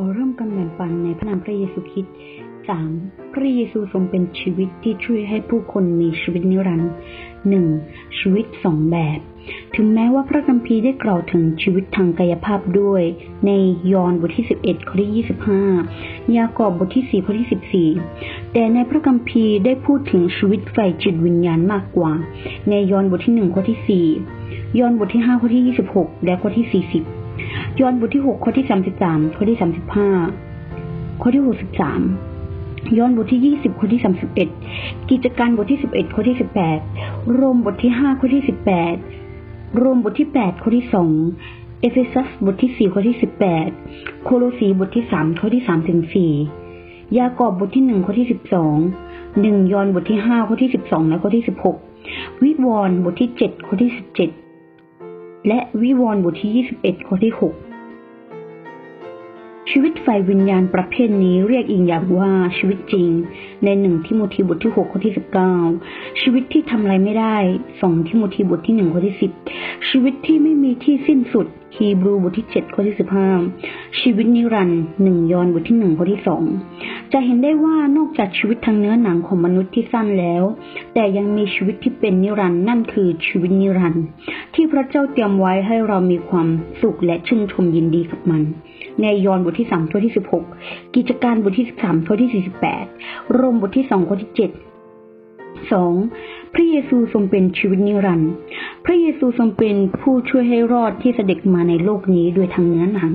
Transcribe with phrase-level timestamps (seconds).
[0.00, 2.14] อเริ่มกันแบ่งปันในพระนามพระเยซูคริสต์
[2.74, 3.32] 3.
[3.32, 6.92] พระเยซูทรงเป็นชีวิตที่ช่วยให้ผู้คนมีชีวิตนิรันดร์
[7.54, 8.18] 1.
[8.18, 9.18] ชีวิตสองแบบ
[9.76, 13.02] ถึงแม้ว่าพระคัมภีร์ได้กล่าวถึงชีวิตทางกายภาพด้วย
[13.46, 13.50] ใน
[13.92, 15.24] ยอห์นบทที่ 11ข้อที่
[15.84, 22.12] 25 ยากอบบทที่ 4 ข้อที่ 14 แต่ในพระคัมภีร์ได้พูดถึงชีวิตฝ่ายจิตวิญญาณมากกว่า
[22.70, 27.23] ในยอห์นบทที่ 1 ข้อที่ 4 ยอห์นบทที่ 5 ข้อที่ 26 และข้อที่ 40
[27.80, 28.66] ยอห์นบทที่6ข้อที่
[29.00, 29.58] 33ข้อที่
[30.40, 31.42] 35ข้อที่
[32.28, 34.00] 63ย้อนบทที่20ข้อที่
[34.54, 36.36] 31กิจการบทที่11ข้อที่
[36.82, 38.42] 18โรมบทที่5ข้อที่
[39.08, 40.86] 18โรมบทที่8ข้อที่
[41.32, 43.16] 2เอเฟซัสบทที่4ข้อที่
[43.70, 46.00] 18โคโลสีบทที่3ข้อที่3ถึง
[46.78, 48.26] 4ยากอบบทที่1ข้อที่
[48.94, 51.44] 12 1ยอห์นบทที่5ข้อที่12และข้อที่
[51.92, 54.43] 16วิวรณ์บทที่7ข้อที่17
[55.48, 57.42] และวิวรณ์บทที่ 21 ข้อที่ 6
[59.70, 63.08] ชีวิตฝ่ายวิญญาณประเภทนี้เรียกอีกอย่างว่าชีวิตจริง
[63.64, 65.54] ในหนึ่งทิโมธีบทที่หกข้อที่สิบเก้า
[66.20, 67.36] ชีวิตที่ทำอะไรไม่ได้
[67.80, 69.30] สองทิโมธีบทที่หนึ่งข้อที่สิบ
[69.88, 73.28] ชีวิตที่ไม่มีที่สิ้นสุดฮีบรูบทที่เจ็ดข้อที่สิบห้า
[74.00, 76.44] ชีวิตนิรันดร์หนึ่งยอนบทที่หนึ่งข้อที่สอง
[77.16, 80.44] จะเห็นได้ว่านอกจากชีวิตทางเนื้อหนังของมนุษย์ที่สั้นแล้ว
[80.94, 84.04] แต่ยังมีชีวิตที่เป็นนิรันดร์นั่นคือชีวิตนิรันดร์
[84.54, 86.48] ที่พระเจ้าเตรียมไว้ให้เรามีความ
[86.80, 88.42] สุขและชื่นชมยินดีกับมัน
[89.02, 90.44] ในยอห์นบทที่สามข้อที่สิบหก
[90.94, 92.84] กิจการบทที่สิบสามข้อที่สี่สิบแปด
[93.32, 94.50] โรมบทที่สองข้อที่เจ็ด
[95.72, 95.94] สอง
[96.54, 98.30] พระเยซูทรงเป็นชีวิตนิรันดร์
[98.84, 103.12] พระเยซูทรงเป็นผู้ช่วยให้รอดที่เสด็จมาในโลกนี้โดยทางเนื้อหนัง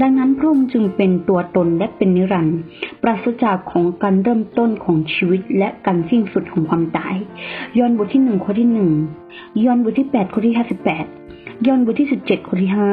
[0.00, 2.58] ดังนั้นพระองค์จึงเป็นตัวตนและเป็นนิรันดร์
[3.02, 7.16] ปราศจากของการเริ่มต้นของชีวิตและการสิ้นสุดของความตาย
[7.78, 8.90] ยอห์นบทที่หนึ่งข้อที่หนึ่ง
[9.64, 11.06] ยอห์นบทที่แปดข้อที่ห้าสิบแปด
[11.66, 12.90] ยอห์นบทที่สิบเจ็ดข้อที่ห้า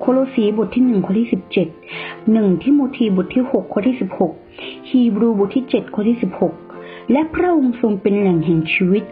[0.00, 1.68] โคโลสีบทที่หนึ่งข้อที่สิบเจ็ด
[2.32, 4.32] หนึ่งทิโมธีบทที่หกข้อที่สิบหก
[4.88, 6.54] ฮีบรูบทที่เจ็ดข้อที่สิบหก
[7.12, 9.04] และพระองค์ทรงเป็นแหล่งแห่งชีวิต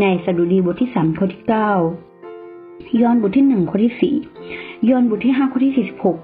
[0.00, 1.72] ในสดุดีบทที่สามข้อที่เก้า
[3.00, 4.14] ยอห์นบทที่หนึ่งข้อที่สี่
[4.88, 6.18] ยอห์นบทที่ห้าข้อที่สี่สิบหก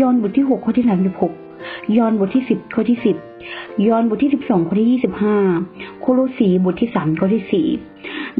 [0.00, 1.32] ยอห์นบทที่หกข้อที่สามสิบหก
[1.96, 3.16] ยอห์นบทที่สิบข้อที่สิบ
[3.86, 5.36] ยอห์นบทที่สิบสองข้อที่ยี่สิบห้า
[6.00, 7.68] โคโลสีบทที่สามข้อที่สี่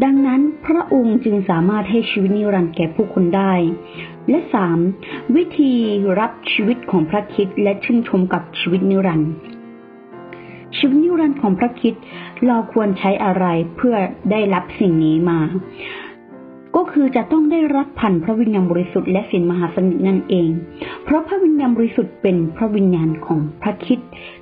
[0.05, 3.53] ดังนั้นพระองค์จึงสามารถให้ชีวิตนิรันดร์แก่ผู้คนได้
[4.29, 4.79] และสาม
[5.37, 5.73] วิธี
[6.19, 9.31] รับชีวิตของพระคริสต์และชื่นชมกับชีวิตนิรันดร์
[10.79, 11.95] ชีวิตนิรันดร์ของพระคริสต์
[12.47, 13.45] เราควรใช้อะไร
[13.77, 13.95] เพื่อ
[14.31, 15.39] ได้รับสิ่งนี้มา
[16.93, 20.51] คือจะต้องได้รับผ่านพระวิญญาณบริสุทธิ์และสินมหาสนิทนั่นเอง
[21.05, 23.99] เพราะพระวิญญาณบริสุทธิ์เป็นพระวิญญาณของพระคิด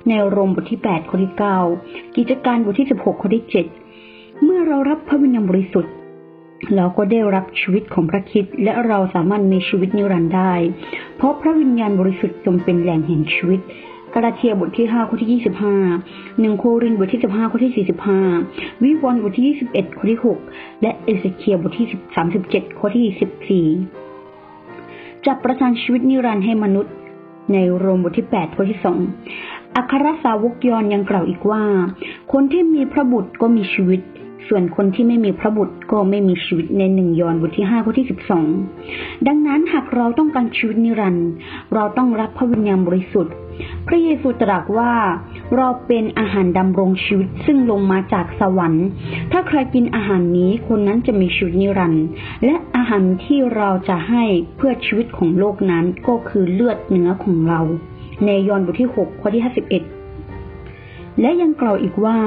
[0.07, 1.33] ในโรมบทที่8ข้อที่
[1.75, 3.45] 9กิจการบทที่ 16ข้อที่
[3.93, 5.93] 7เมื่อเรารับพระวิญญาณบริสุทธิ์
[6.75, 10.53] เราก็ได้รับชีวิตของพระคิดและเราสามารถมีชีวิตนิรันดร์ได้
[11.17, 13.59] เพราะพระวิญญาณบริสุทธิ์ทรงเป็นแหล่งแห่งชีวิต
[14.13, 15.41] กาลาเทียบทที่5ข้อที่
[15.93, 17.87] 25หนึ่งโครินบทที่ 15 ข้อที่
[18.35, 21.87] 45 วิวรณ์บทที่ 21 ข้อที่ 6 และเอเสเคียบทที่
[22.31, 26.93] 37 ข้อที่ 14 จะประทานชีวิตนิรันดร์ให้มนุษย์
[27.53, 28.79] ในโรมบทที่ 8 ข้อที่
[29.27, 31.63] 2 อัครสาวกยอนยังกล่าวอีกว่า
[32.31, 34.01] คนที่มีพระบุตรก็มีชีวิต
[34.47, 38.45] ส่วนคนที่ไม่มีพระบุตรก็ไม่มีชีวิตในหนึ่งยอห์นบทที่ห้าข้อที่สิบสอง
[39.27, 41.29] ดังนั้นหากเราต้องการชีวิตนิรันดร์
[41.73, 43.33] เราต้องรับพระวิญญาณบริสุทธิ์
[43.87, 44.93] พระเยซูตรัสว่า
[45.57, 48.85] เราเป็นอาหารดำรงชีวิตซึ่งลงมาจากสวรรค์
[49.31, 52.05] ถ้าใครกินอาหารนี้คนนั้นจะมีชีวิตนิรันดร์
[52.45, 54.23] และอาหารที่เราจะให้
[54.57, 57.61] เพื่อชีวิตของโลกนั้นก็คือเลือดเนื้อของเรา
[58.25, 59.83] ในยอห์นบทที่หกข้อที่ห้าสิบเอ็ด
[61.21, 62.17] และยังกล่าวอีกว่า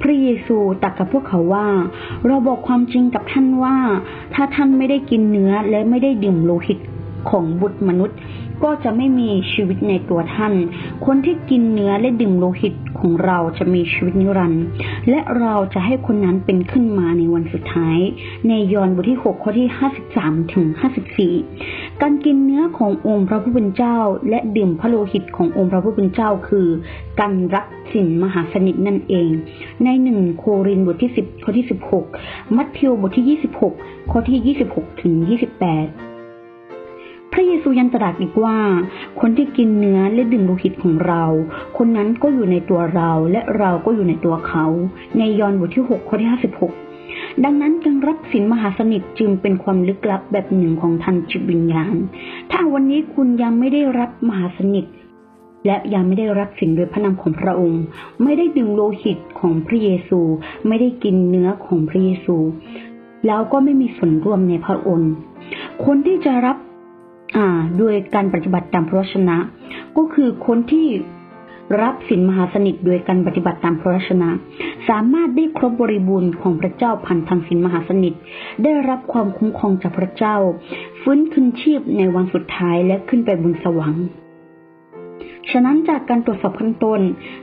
[0.00, 1.66] พระเยซูตรัสกับพวกเขาว่า
[2.26, 3.76] เราบอกความจริงกับท่านว่า
[4.34, 6.78] ถ้าท่านไม่ได้กินเนื้อและไม่ได้ดื่มโลหิต
[7.30, 8.18] ของบุตรมนุษย์
[8.64, 10.54] ก็จะไม่มีชีวิตในตัวท่าน
[11.06, 14.64] คนที่กินเนื้อและดื่มโลหิตของเราจะมีชีวิตนิรันดร์
[15.10, 17.98] และเราจะให้คนนั้นเป็นขึ้นมาในวันสุดท้าย
[18.48, 19.68] ในยอห์นบทที่ 6 ข้อที่
[20.10, 20.66] 53 ถึง
[21.34, 23.96] 54 การกินเนื้อขององค์พระผู้เป็นเจ้า
[24.28, 26.66] และดื่มพระโลหิตขององค์พระผู้เป็นเจ้าคือ
[27.20, 29.30] การรับสินมหาสนิทนั่นเอง
[29.84, 31.66] ในหนึ่งโครินบทที่ 10 ข้อที่
[32.10, 33.38] 16 มัทธิวบทที่
[33.70, 35.14] 26 ข้อที่ 26 ถึง
[35.68, 36.13] 28
[37.36, 38.56] พระเยซูยังตรัสอีกว่า
[39.20, 41.24] คนที่กินเนื้อและดื่มโลหิตของเรา
[41.76, 44.64] คนนั้นก็อยู่ในตัวเราและเราก็อยู่ในตัวเขา
[45.18, 46.28] ในยอห์นบทที่ 6 ข้อที่
[46.90, 51.94] 56 ดังนั้นการรับสินมหาสนิทจึงเป็นความลึกลับแบบหนึ่งของทันจิตวิญญาณ
[52.52, 54.84] ถ้าวันนี้คุณยังไม่ได้รับมหาสนิท
[55.66, 57.82] และยังไม่ได้รับสิ่งโดยพระนามของพระองค์
[58.22, 60.20] ไม่ได้ดื่มโลหิตของพระเยซู
[60.66, 62.36] ไม่ได้กินเนื้อของพระเยซู
[63.26, 65.12] แล้วก็ไม่มีส่วนร่วมในพระองค์
[65.84, 66.56] คนที่จะรับ
[67.80, 69.36] ด้วยการปฏิบัติตามพระวจนะ
[69.96, 70.88] ก็คือคนที่
[71.82, 74.30] รับสินมหาสนิทโดยการปฏิบัติตามพระวจนะ
[74.88, 78.14] สามารถได้ครบบริบูรณ์ของพระเจ้าผ่านทางสินมหาสนิท
[78.62, 80.36] ได้รับความคุ้มครองจากพระเจ้า
[81.00, 84.06] ฟื้นคืนชีพในวันสุดท้ายและขึ้นไปบนสวรรค์
[85.50, 87.00] ฉะนั้นจากการตรวจสอบขั้นต้น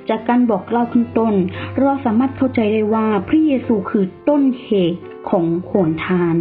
[0.09, 1.33] จากการบอกเล่าขั้นต้น
[1.79, 4.99] เราสามารถเข้าใจได้ว่าพระเยซูคือต้นเหตุ
[5.29, 6.35] ของโหนทาน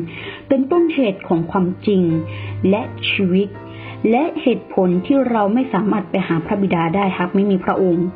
[0.52, 2.02] เป็นต้นเหตุของความจริง
[2.70, 3.49] และชีวิต
[4.11, 8.06] และเหตุผลที่เราไม่สามารถไปหาพระบิดาได้หากไม่มีพระองค์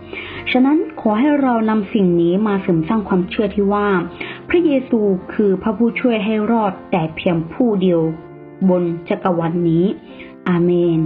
[0.53, 3.89] ฉะนั้นขอให้เรานำสิ่งนี้มาเสริมสร้างความเชื่อที่ว่า
[4.49, 5.01] พระเยซู
[5.33, 8.01] คือพระผู้ช่วยให้รอดแต่เพียงผู้เดียว
[8.69, 9.85] บนจักรวาลนนี้
[10.49, 11.01] อาเมน